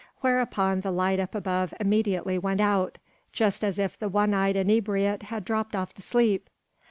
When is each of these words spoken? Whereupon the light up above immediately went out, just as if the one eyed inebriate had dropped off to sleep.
Whereupon 0.21 0.81
the 0.81 0.89
light 0.89 1.19
up 1.19 1.35
above 1.35 1.75
immediately 1.79 2.39
went 2.39 2.59
out, 2.59 2.97
just 3.31 3.63
as 3.63 3.77
if 3.77 3.99
the 3.99 4.09
one 4.09 4.33
eyed 4.33 4.55
inebriate 4.55 5.21
had 5.21 5.45
dropped 5.45 5.75
off 5.75 5.93
to 5.93 6.01
sleep. 6.01 6.49